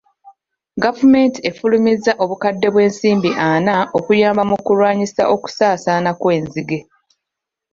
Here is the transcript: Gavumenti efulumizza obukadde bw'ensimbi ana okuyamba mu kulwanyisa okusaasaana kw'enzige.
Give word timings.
Gavumenti 0.83 1.39
efulumizza 1.49 2.11
obukadde 2.23 2.67
bw'ensimbi 2.73 3.31
ana 3.51 3.75
okuyamba 3.97 4.43
mu 4.49 4.57
kulwanyisa 4.65 5.23
okusaasaana 5.35 6.09
kw'enzige. 6.19 6.79